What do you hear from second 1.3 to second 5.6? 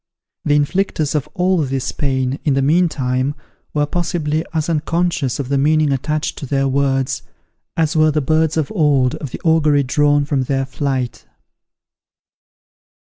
all this pain, in the meantime, were possibly as unconscious of the